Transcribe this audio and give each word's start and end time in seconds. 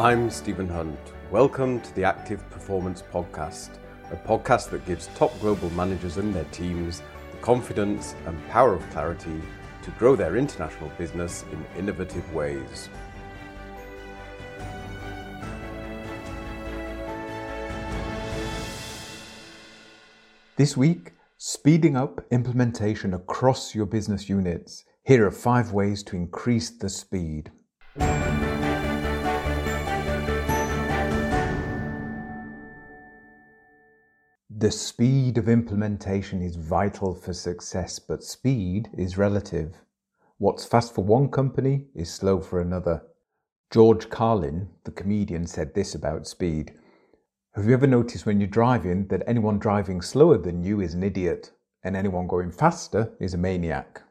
I'm 0.00 0.30
Stephen 0.30 0.66
Hunt. 0.66 0.98
Welcome 1.30 1.78
to 1.82 1.94
the 1.94 2.04
Active 2.04 2.48
Performance 2.48 3.02
Podcast, 3.12 3.68
a 4.10 4.16
podcast 4.16 4.70
that 4.70 4.86
gives 4.86 5.08
top 5.08 5.38
global 5.40 5.68
managers 5.72 6.16
and 6.16 6.34
their 6.34 6.44
teams 6.44 7.02
the 7.30 7.36
confidence 7.42 8.14
and 8.24 8.48
power 8.48 8.72
of 8.72 8.90
clarity 8.92 9.42
to 9.82 9.90
grow 9.98 10.16
their 10.16 10.38
international 10.38 10.90
business 10.96 11.44
in 11.52 11.78
innovative 11.78 12.32
ways. 12.32 12.88
This 20.56 20.78
week, 20.78 21.12
speeding 21.36 21.98
up 21.98 22.24
implementation 22.30 23.12
across 23.12 23.74
your 23.74 23.84
business 23.84 24.30
units. 24.30 24.86
Here 25.04 25.26
are 25.26 25.30
five 25.30 25.72
ways 25.72 26.02
to 26.04 26.16
increase 26.16 26.70
the 26.70 26.88
speed. 26.88 27.50
The 34.60 34.70
speed 34.70 35.38
of 35.38 35.48
implementation 35.48 36.42
is 36.42 36.56
vital 36.56 37.14
for 37.14 37.32
success, 37.32 37.98
but 37.98 38.22
speed 38.22 38.90
is 38.92 39.16
relative. 39.16 39.78
What's 40.36 40.66
fast 40.66 40.94
for 40.94 41.02
one 41.02 41.30
company 41.30 41.86
is 41.94 42.12
slow 42.12 42.42
for 42.42 42.60
another. 42.60 43.00
George 43.70 44.10
Carlin, 44.10 44.68
the 44.84 44.90
comedian, 44.90 45.46
said 45.46 45.72
this 45.72 45.94
about 45.94 46.26
speed. 46.26 46.74
Have 47.54 47.64
you 47.64 47.72
ever 47.72 47.86
noticed 47.86 48.26
when 48.26 48.38
you're 48.38 48.50
driving 48.50 49.06
that 49.06 49.22
anyone 49.26 49.58
driving 49.58 50.02
slower 50.02 50.36
than 50.36 50.62
you 50.62 50.82
is 50.82 50.92
an 50.92 51.04
idiot 51.04 51.52
and 51.82 51.96
anyone 51.96 52.26
going 52.26 52.50
faster 52.50 53.14
is 53.18 53.32
a 53.32 53.38
maniac? 53.38 54.02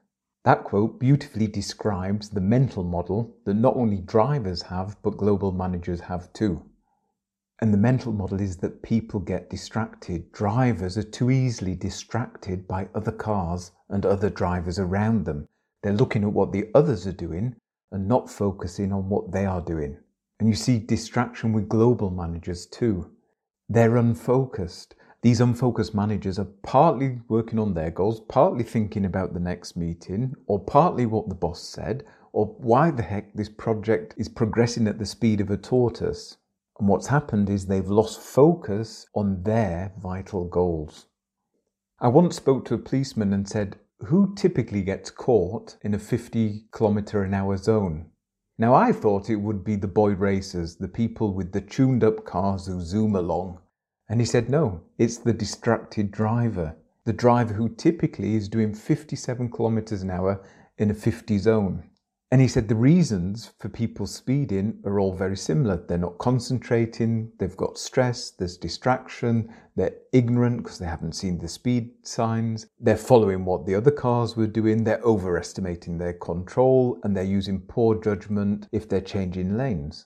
That 0.45 0.63
quote 0.63 0.99
beautifully 0.99 1.45
describes 1.45 2.27
the 2.27 2.41
mental 2.41 2.83
model 2.83 3.35
that 3.45 3.53
not 3.53 3.75
only 3.75 3.97
drivers 3.97 4.63
have 4.63 4.97
but 5.03 5.15
global 5.15 5.51
managers 5.51 5.99
have 5.99 6.33
too. 6.33 6.68
And 7.61 7.73
the 7.73 7.77
mental 7.77 8.13
model 8.13 8.39
is 8.39 8.57
that 8.57 8.81
people 8.81 9.19
get 9.19 9.49
distracted. 9.49 10.31
Drivers 10.31 10.97
are 10.97 11.03
too 11.03 11.29
easily 11.29 11.75
distracted 11.75 12.67
by 12.67 12.87
other 12.95 13.11
cars 13.11 13.71
and 13.89 14.05
other 14.05 14.29
drivers 14.29 14.79
around 14.79 15.25
them. 15.25 15.47
They're 15.83 15.91
looking 15.91 16.23
at 16.23 16.31
what 16.31 16.53
the 16.53 16.69
others 16.73 17.05
are 17.05 17.11
doing 17.11 17.55
and 17.91 18.07
not 18.07 18.29
focusing 18.29 18.93
on 18.93 19.09
what 19.09 19.31
they 19.31 19.45
are 19.45 19.61
doing. 19.61 19.97
And 20.39 20.47
you 20.47 20.55
see 20.55 20.79
distraction 20.79 21.51
with 21.51 21.67
global 21.67 22.09
managers 22.09 22.65
too. 22.65 23.11
They're 23.67 23.97
unfocused. 23.97 24.95
These 25.21 25.41
unfocused 25.41 25.93
managers 25.93 26.39
are 26.39 26.47
partly 26.63 27.19
working 27.27 27.59
on 27.59 27.73
their 27.73 27.91
goals, 27.91 28.21
partly 28.21 28.63
thinking 28.63 29.03
about 29.03 29.33
the 29.33 29.39
next 29.41 29.75
meeting, 29.75 30.33
or 30.47 30.59
partly 30.59 31.05
what 31.05 31.27
the 31.27 31.35
boss 31.35 31.61
said, 31.61 32.05
or 32.31 32.45
why 32.45 32.89
the 32.89 33.03
heck 33.03 33.33
this 33.33 33.49
project 33.49 34.13
is 34.15 34.29
progressing 34.29 34.87
at 34.87 34.97
the 34.97 35.05
speed 35.05 35.41
of 35.41 35.49
a 35.49 35.57
tortoise. 35.57 36.37
And 36.79 36.87
what's 36.87 37.07
happened 37.07 37.49
is 37.49 37.65
they've 37.65 37.85
lost 37.85 38.21
focus 38.21 39.05
on 39.13 39.43
their 39.43 39.91
vital 40.01 40.45
goals. 40.45 41.07
I 41.99 42.07
once 42.07 42.37
spoke 42.37 42.63
to 42.65 42.75
a 42.75 42.77
policeman 42.77 43.33
and 43.33 43.47
said, 43.47 43.77
Who 44.05 44.33
typically 44.33 44.81
gets 44.81 45.11
caught 45.11 45.75
in 45.81 45.93
a 45.93 45.99
50 45.99 46.67
kilometre 46.73 47.21
an 47.21 47.33
hour 47.33 47.57
zone? 47.57 48.11
Now, 48.57 48.73
I 48.73 48.93
thought 48.93 49.29
it 49.29 49.37
would 49.37 49.65
be 49.65 49.75
the 49.75 49.87
boy 49.87 50.11
racers, 50.11 50.77
the 50.77 50.87
people 50.87 51.33
with 51.33 51.51
the 51.51 51.61
tuned 51.61 52.03
up 52.03 52.23
cars 52.23 52.67
who 52.67 52.79
zoom 52.81 53.13
along. 53.13 53.59
And 54.07 54.21
he 54.21 54.25
said, 54.25 54.49
No, 54.49 54.81
it's 54.97 55.17
the 55.17 55.33
distracted 55.33 56.11
driver, 56.11 56.77
the 57.05 57.13
driver 57.13 57.53
who 57.53 57.69
typically 57.69 58.35
is 58.35 58.47
doing 58.47 58.73
57 58.73 59.51
kilometres 59.51 60.01
an 60.01 60.11
hour 60.11 60.41
in 60.77 60.89
a 60.89 60.93
50 60.93 61.37
zone. 61.39 61.89
And 62.31 62.41
he 62.41 62.47
said 62.47 62.67
the 62.67 62.75
reasons 62.75 63.53
for 63.57 63.69
people 63.69 64.05
speeding 64.05 64.79
are 64.85 64.99
all 64.99 65.13
very 65.13 65.35
similar. 65.35 65.77
They're 65.77 65.97
not 65.97 66.19
concentrating, 66.19 67.31
they've 67.39 67.57
got 67.57 67.79
stress, 67.79 68.29
there's 68.29 68.55
distraction, 68.55 69.51
they're 69.75 69.95
ignorant 70.13 70.57
because 70.57 70.77
they 70.77 70.85
haven't 70.85 71.15
seen 71.15 71.39
the 71.39 71.47
speed 71.47 71.89
signs, 72.03 72.67
they're 72.79 72.97
following 72.97 73.45
what 73.45 73.65
the 73.65 73.73
other 73.73 73.89
cars 73.89 74.37
were 74.37 74.45
doing, 74.45 74.83
they're 74.83 75.01
overestimating 75.01 75.97
their 75.97 76.13
control, 76.13 76.99
and 77.03 77.17
they're 77.17 77.23
using 77.23 77.61
poor 77.61 77.99
judgment 77.99 78.67
if 78.71 78.87
they're 78.87 79.01
changing 79.01 79.57
lanes. 79.57 80.05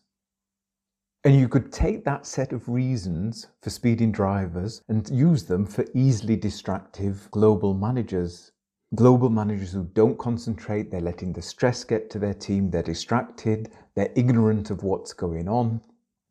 And 1.25 1.35
you 1.35 1.49
could 1.49 1.73
take 1.73 2.05
that 2.05 2.25
set 2.25 2.53
of 2.53 2.69
reasons 2.69 3.47
for 3.61 3.69
speeding 3.69 4.13
drivers 4.13 4.81
and 4.87 5.09
use 5.09 5.43
them 5.43 5.65
for 5.65 5.85
easily 5.93 6.37
distractive 6.37 7.29
global 7.31 7.73
managers 7.73 8.53
global 8.95 9.29
managers 9.29 9.71
who 9.71 9.85
don't 9.93 10.17
concentrate, 10.17 10.91
they're 10.91 11.01
letting 11.01 11.33
the 11.33 11.41
stress 11.41 11.83
get 11.83 12.09
to 12.11 12.19
their 12.19 12.33
team, 12.33 12.69
they're 12.69 12.83
distracted, 12.83 13.71
they're 13.95 14.13
ignorant 14.15 14.69
of 14.69 14.83
what's 14.83 15.13
going 15.13 15.47
on, 15.47 15.81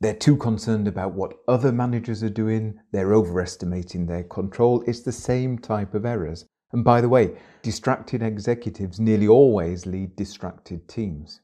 they're 0.01 0.15
too 0.15 0.37
concerned 0.37 0.89
about 0.89 1.15
what 1.15 1.39
other 1.49 1.73
managers 1.73 2.23
are 2.23 2.29
doing, 2.29 2.79
they're 2.93 3.15
overestimating 3.15 4.07
their 4.07 4.25
control. 4.25 4.83
It's 4.87 5.01
the 5.01 5.13
same 5.13 5.59
type 5.59 5.95
of 5.95 6.05
errors. 6.05 6.45
And 6.73 6.85
by 6.85 7.01
the 7.01 7.09
way, 7.09 7.37
distracted 7.63 8.23
executives 8.23 8.99
nearly 8.99 9.29
always 9.29 9.87
lead 9.87 10.17
distracted 10.17 10.89
teams. 10.89 11.41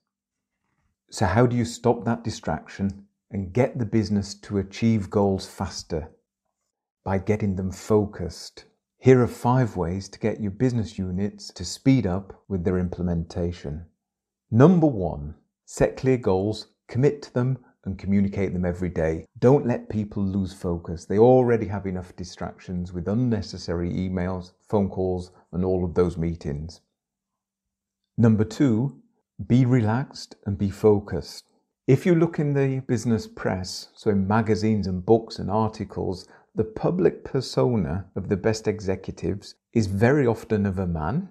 So, 1.10 1.26
how 1.26 1.46
do 1.46 1.56
you 1.56 1.64
stop 1.64 2.04
that 2.04 2.24
distraction 2.24 3.06
and 3.30 3.52
get 3.52 3.78
the 3.78 3.86
business 3.86 4.34
to 4.34 4.58
achieve 4.58 5.10
goals 5.10 5.46
faster? 5.46 6.10
By 7.04 7.18
getting 7.18 7.56
them 7.56 7.70
focused, 7.70 8.64
here 9.00 9.22
are 9.22 9.28
five 9.28 9.76
ways 9.76 10.08
to 10.08 10.18
get 10.18 10.40
your 10.40 10.50
business 10.50 10.98
units 10.98 11.52
to 11.52 11.64
speed 11.64 12.04
up 12.04 12.42
with 12.48 12.64
their 12.64 12.78
implementation. 12.78 13.86
Number 14.50 14.88
one, 14.88 15.36
set 15.64 15.96
clear 15.96 16.16
goals, 16.16 16.66
commit 16.88 17.22
to 17.22 17.32
them, 17.32 17.58
and 17.84 17.96
communicate 17.96 18.52
them 18.52 18.64
every 18.64 18.88
day. 18.88 19.24
Don't 19.38 19.66
let 19.66 19.88
people 19.88 20.24
lose 20.24 20.52
focus. 20.52 21.04
They 21.04 21.16
already 21.16 21.66
have 21.68 21.86
enough 21.86 22.16
distractions 22.16 22.92
with 22.92 23.06
unnecessary 23.06 23.92
emails, 23.92 24.50
phone 24.68 24.88
calls, 24.88 25.30
and 25.52 25.64
all 25.64 25.84
of 25.84 25.94
those 25.94 26.16
meetings. 26.16 26.80
Number 28.16 28.44
two, 28.44 29.00
be 29.46 29.64
relaxed 29.64 30.34
and 30.44 30.58
be 30.58 30.70
focused. 30.70 31.44
If 31.86 32.04
you 32.04 32.16
look 32.16 32.40
in 32.40 32.52
the 32.52 32.80
business 32.80 33.28
press, 33.28 33.88
so 33.94 34.10
in 34.10 34.26
magazines 34.26 34.88
and 34.88 35.06
books 35.06 35.38
and 35.38 35.50
articles, 35.50 36.26
the 36.58 36.64
public 36.64 37.22
persona 37.22 38.04
of 38.16 38.28
the 38.28 38.36
best 38.36 38.66
executives 38.66 39.54
is 39.72 39.86
very 39.86 40.26
often 40.26 40.66
of 40.66 40.76
a 40.76 40.86
man, 40.88 41.28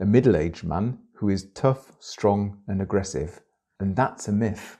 a 0.00 0.06
middle 0.06 0.34
aged 0.34 0.64
man 0.64 0.98
who 1.12 1.28
is 1.28 1.50
tough, 1.52 1.92
strong, 2.00 2.56
and 2.66 2.80
aggressive. 2.80 3.42
And 3.80 3.94
that's 3.94 4.28
a 4.28 4.32
myth. 4.32 4.78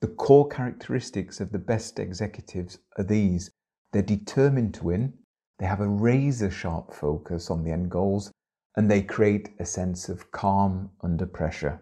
The 0.00 0.08
core 0.08 0.48
characteristics 0.48 1.38
of 1.40 1.52
the 1.52 1.60
best 1.60 2.00
executives 2.00 2.80
are 2.96 3.04
these 3.04 3.52
they're 3.92 4.02
determined 4.02 4.74
to 4.74 4.86
win, 4.86 5.12
they 5.60 5.66
have 5.66 5.80
a 5.80 5.88
razor 5.88 6.50
sharp 6.50 6.92
focus 6.92 7.52
on 7.52 7.62
the 7.62 7.70
end 7.70 7.92
goals, 7.92 8.32
and 8.76 8.90
they 8.90 9.02
create 9.02 9.50
a 9.60 9.64
sense 9.64 10.08
of 10.08 10.32
calm 10.32 10.90
under 11.02 11.24
pressure. 11.24 11.80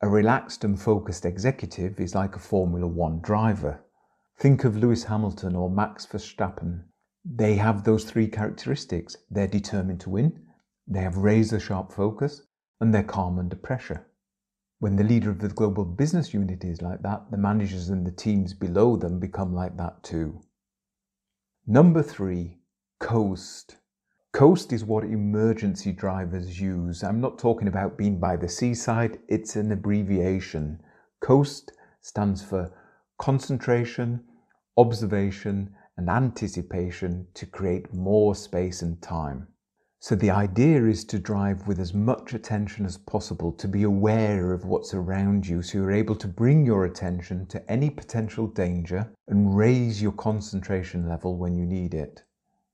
A 0.00 0.08
relaxed 0.08 0.62
and 0.62 0.80
focused 0.80 1.24
executive 1.24 1.98
is 1.98 2.14
like 2.14 2.36
a 2.36 2.38
Formula 2.38 2.86
One 2.86 3.18
driver. 3.20 3.84
Think 4.40 4.64
of 4.64 4.74
Lewis 4.74 5.04
Hamilton 5.04 5.54
or 5.54 5.68
Max 5.68 6.06
Verstappen. 6.06 6.84
They 7.26 7.56
have 7.56 7.84
those 7.84 8.04
three 8.04 8.26
characteristics. 8.26 9.14
They're 9.30 9.46
determined 9.46 10.00
to 10.00 10.08
win, 10.08 10.46
they 10.88 11.00
have 11.00 11.18
razor 11.18 11.60
sharp 11.60 11.92
focus, 11.92 12.40
and 12.80 12.94
they're 12.94 13.02
calm 13.02 13.38
under 13.38 13.54
pressure. 13.54 14.06
When 14.78 14.96
the 14.96 15.04
leader 15.04 15.28
of 15.28 15.40
the 15.40 15.48
global 15.48 15.84
business 15.84 16.32
unit 16.32 16.64
is 16.64 16.80
like 16.80 17.02
that, 17.02 17.30
the 17.30 17.36
managers 17.36 17.90
and 17.90 18.06
the 18.06 18.10
teams 18.10 18.54
below 18.54 18.96
them 18.96 19.20
become 19.20 19.54
like 19.54 19.76
that 19.76 20.02
too. 20.02 20.40
Number 21.66 22.02
three, 22.02 22.60
coast. 22.98 23.76
Coast 24.32 24.72
is 24.72 24.86
what 24.86 25.04
emergency 25.04 25.92
drivers 25.92 26.58
use. 26.58 27.04
I'm 27.04 27.20
not 27.20 27.38
talking 27.38 27.68
about 27.68 27.98
being 27.98 28.18
by 28.18 28.36
the 28.36 28.48
seaside, 28.48 29.18
it's 29.28 29.56
an 29.56 29.70
abbreviation. 29.70 30.80
COAST 31.20 31.72
stands 32.00 32.42
for 32.42 32.72
concentration, 33.18 34.24
observation, 34.80 35.74
and 35.96 36.08
anticipation 36.08 37.26
to 37.34 37.44
create 37.44 37.92
more 37.92 38.34
space 38.34 38.80
and 38.80 39.02
time. 39.02 39.46
So 40.02 40.14
the 40.14 40.30
idea 40.30 40.86
is 40.86 41.04
to 41.04 41.18
drive 41.18 41.68
with 41.68 41.78
as 41.78 41.92
much 41.92 42.32
attention 42.32 42.86
as 42.86 42.96
possible, 42.96 43.52
to 43.52 43.68
be 43.68 43.82
aware 43.82 44.54
of 44.54 44.64
what's 44.64 44.94
around 44.94 45.46
you 45.46 45.60
so 45.60 45.76
you're 45.76 45.92
able 45.92 46.16
to 46.16 46.26
bring 46.26 46.64
your 46.64 46.86
attention 46.86 47.44
to 47.48 47.70
any 47.70 47.90
potential 47.90 48.46
danger 48.46 49.12
and 49.28 49.54
raise 49.54 50.00
your 50.00 50.12
concentration 50.12 51.06
level 51.06 51.36
when 51.36 51.54
you 51.54 51.66
need 51.66 51.92
it. 51.92 52.22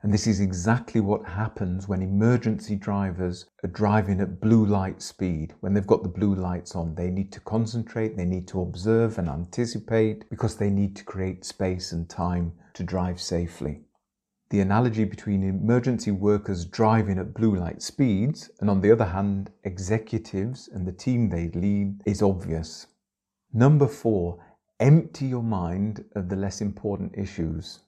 And 0.06 0.14
this 0.14 0.28
is 0.28 0.38
exactly 0.38 1.00
what 1.00 1.26
happens 1.26 1.88
when 1.88 2.00
emergency 2.00 2.76
drivers 2.76 3.46
are 3.64 3.68
driving 3.68 4.20
at 4.20 4.40
blue 4.40 4.64
light 4.64 5.02
speed. 5.02 5.52
When 5.58 5.74
they've 5.74 5.84
got 5.84 6.04
the 6.04 6.08
blue 6.08 6.36
lights 6.36 6.76
on, 6.76 6.94
they 6.94 7.10
need 7.10 7.32
to 7.32 7.40
concentrate, 7.40 8.16
they 8.16 8.24
need 8.24 8.46
to 8.46 8.60
observe 8.60 9.18
and 9.18 9.28
anticipate 9.28 10.30
because 10.30 10.58
they 10.58 10.70
need 10.70 10.94
to 10.94 11.04
create 11.04 11.44
space 11.44 11.90
and 11.90 12.08
time 12.08 12.52
to 12.74 12.84
drive 12.84 13.20
safely. 13.20 13.80
The 14.50 14.60
analogy 14.60 15.02
between 15.02 15.42
emergency 15.42 16.12
workers 16.12 16.66
driving 16.66 17.18
at 17.18 17.34
blue 17.34 17.56
light 17.56 17.82
speeds 17.82 18.48
and, 18.60 18.70
on 18.70 18.82
the 18.82 18.92
other 18.92 19.06
hand, 19.06 19.50
executives 19.64 20.68
and 20.72 20.86
the 20.86 20.92
team 20.92 21.30
they 21.30 21.48
lead 21.48 22.00
is 22.06 22.22
obvious. 22.22 22.86
Number 23.52 23.88
four, 23.88 24.38
empty 24.78 25.26
your 25.26 25.42
mind 25.42 26.04
of 26.14 26.28
the 26.28 26.36
less 26.36 26.60
important 26.60 27.18
issues. 27.18 27.80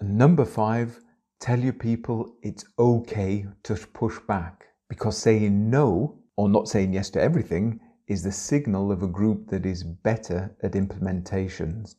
And 0.00 0.18
number 0.18 0.44
five, 0.44 1.00
tell 1.40 1.58
your 1.58 1.72
people 1.72 2.36
it's 2.42 2.64
okay 2.78 3.46
to 3.62 3.74
push 3.74 4.18
back 4.26 4.66
because 4.88 5.16
saying 5.16 5.70
no 5.70 6.18
or 6.36 6.48
not 6.48 6.68
saying 6.68 6.92
yes 6.92 7.10
to 7.10 7.20
everything 7.20 7.80
is 8.06 8.22
the 8.22 8.32
signal 8.32 8.92
of 8.92 9.02
a 9.02 9.08
group 9.08 9.48
that 9.48 9.64
is 9.64 9.82
better 9.82 10.54
at 10.62 10.72
implementations. 10.72 11.94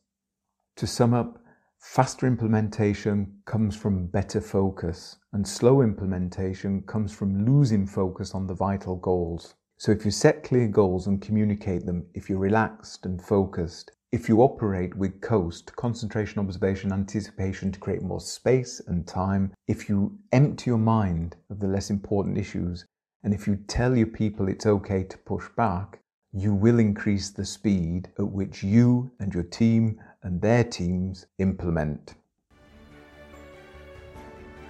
To 0.76 0.86
sum 0.86 1.14
up, 1.14 1.42
faster 1.78 2.26
implementation 2.26 3.40
comes 3.44 3.74
from 3.74 4.06
better 4.06 4.40
focus, 4.40 5.16
and 5.32 5.46
slow 5.46 5.82
implementation 5.82 6.82
comes 6.82 7.12
from 7.12 7.44
losing 7.46 7.86
focus 7.86 8.34
on 8.34 8.46
the 8.46 8.54
vital 8.54 8.96
goals. 8.96 9.54
So, 9.78 9.90
if 9.90 10.04
you 10.04 10.10
set 10.10 10.44
clear 10.44 10.68
goals 10.68 11.06
and 11.06 11.20
communicate 11.20 11.86
them, 11.86 12.06
if 12.14 12.28
you're 12.30 12.38
relaxed 12.38 13.04
and 13.04 13.20
focused, 13.20 13.90
if 14.16 14.30
you 14.30 14.40
operate 14.40 14.96
with 14.96 15.20
COAST, 15.20 15.76
concentration, 15.76 16.40
observation, 16.40 16.90
anticipation 16.90 17.70
to 17.70 17.78
create 17.78 18.00
more 18.00 18.18
space 18.18 18.80
and 18.86 19.06
time, 19.06 19.52
if 19.68 19.90
you 19.90 20.18
empty 20.32 20.70
your 20.70 20.78
mind 20.78 21.36
of 21.50 21.60
the 21.60 21.66
less 21.66 21.90
important 21.90 22.38
issues, 22.38 22.86
and 23.24 23.34
if 23.34 23.46
you 23.46 23.56
tell 23.68 23.94
your 23.94 24.06
people 24.06 24.48
it's 24.48 24.64
okay 24.64 25.04
to 25.04 25.18
push 25.18 25.44
back, 25.54 26.00
you 26.32 26.54
will 26.54 26.78
increase 26.78 27.28
the 27.28 27.44
speed 27.44 28.08
at 28.18 28.26
which 28.26 28.62
you 28.62 29.10
and 29.20 29.34
your 29.34 29.42
team 29.42 30.00
and 30.22 30.40
their 30.40 30.64
teams 30.64 31.26
implement. 31.38 32.14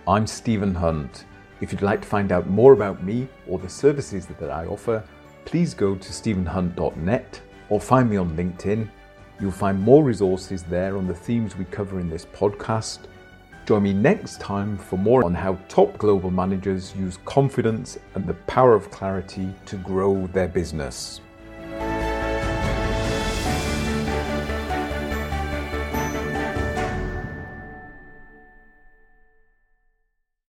I'm 0.08 0.26
Stephen 0.26 0.74
Hunt. 0.74 1.24
If 1.60 1.70
you'd 1.70 1.82
like 1.82 2.02
to 2.02 2.08
find 2.08 2.32
out 2.32 2.48
more 2.48 2.72
about 2.72 3.04
me 3.04 3.28
or 3.46 3.60
the 3.60 3.68
services 3.68 4.26
that 4.26 4.50
I 4.50 4.66
offer, 4.66 5.04
please 5.44 5.72
go 5.72 5.94
to 5.94 6.08
stephenhunt.net 6.12 7.40
or 7.68 7.80
find 7.80 8.10
me 8.10 8.16
on 8.16 8.36
LinkedIn. 8.36 8.90
You'll 9.40 9.50
find 9.50 9.80
more 9.80 10.02
resources 10.04 10.62
there 10.62 10.96
on 10.96 11.06
the 11.06 11.14
themes 11.14 11.56
we 11.56 11.64
cover 11.66 12.00
in 12.00 12.08
this 12.08 12.24
podcast 12.26 13.00
Join 13.66 13.82
me 13.82 13.92
next 13.92 14.38
time 14.38 14.78
for 14.78 14.96
more 14.96 15.24
on 15.24 15.34
how 15.34 15.58
top 15.66 15.98
global 15.98 16.30
managers 16.30 16.94
use 16.94 17.18
confidence 17.24 17.98
and 18.14 18.24
the 18.24 18.34
power 18.46 18.76
of 18.76 18.92
clarity 18.92 19.52
to 19.64 19.76
grow 19.78 20.28
their 20.28 20.46
business. 20.46 21.20